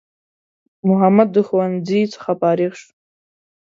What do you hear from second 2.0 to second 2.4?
څخه